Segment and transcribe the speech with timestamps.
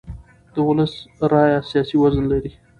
[0.53, 0.93] د ولس
[1.31, 2.51] رایه سیاسي وزن لري